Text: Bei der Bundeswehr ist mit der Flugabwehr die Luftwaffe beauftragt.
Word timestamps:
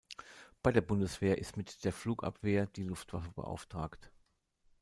Bei 0.63 0.71
der 0.71 0.81
Bundeswehr 0.81 1.37
ist 1.37 1.57
mit 1.57 1.83
der 1.85 1.93
Flugabwehr 1.93 2.65
die 2.65 2.81
Luftwaffe 2.81 3.29
beauftragt. 3.33 4.09